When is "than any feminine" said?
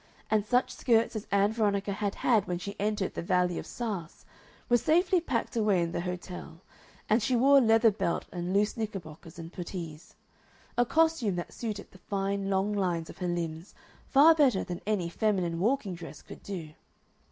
14.63-15.59